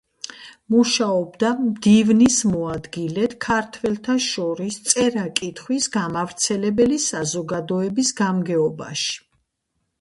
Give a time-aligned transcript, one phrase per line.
[0.75, 9.19] მუშაობდა მდივნის მოადგილედ ქართველთა შორის წერა-კითხვის გამავრცელებელი საზოგადოების გამგეობაში.